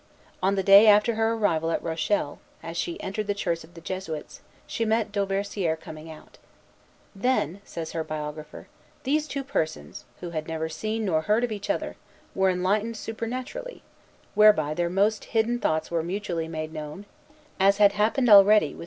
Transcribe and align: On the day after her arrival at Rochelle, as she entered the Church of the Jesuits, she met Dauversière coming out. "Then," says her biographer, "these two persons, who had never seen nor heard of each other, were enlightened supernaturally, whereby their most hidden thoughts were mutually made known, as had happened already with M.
On 0.41 0.55
the 0.55 0.63
day 0.63 0.87
after 0.87 1.13
her 1.13 1.33
arrival 1.35 1.69
at 1.69 1.83
Rochelle, 1.83 2.39
as 2.63 2.75
she 2.75 2.99
entered 3.03 3.27
the 3.27 3.35
Church 3.35 3.63
of 3.63 3.75
the 3.75 3.81
Jesuits, 3.81 4.41
she 4.65 4.83
met 4.83 5.11
Dauversière 5.11 5.79
coming 5.79 6.09
out. 6.09 6.39
"Then," 7.15 7.61
says 7.65 7.91
her 7.91 8.03
biographer, 8.03 8.67
"these 9.03 9.27
two 9.27 9.43
persons, 9.43 10.05
who 10.19 10.31
had 10.31 10.47
never 10.47 10.69
seen 10.69 11.05
nor 11.05 11.21
heard 11.21 11.43
of 11.43 11.51
each 11.51 11.69
other, 11.69 11.97
were 12.33 12.49
enlightened 12.49 12.97
supernaturally, 12.97 13.83
whereby 14.33 14.73
their 14.73 14.89
most 14.89 15.25
hidden 15.37 15.59
thoughts 15.59 15.91
were 15.91 16.01
mutually 16.01 16.47
made 16.47 16.73
known, 16.73 17.05
as 17.59 17.77
had 17.77 17.91
happened 17.91 18.27
already 18.27 18.73
with 18.73 18.77
M. 18.77 18.79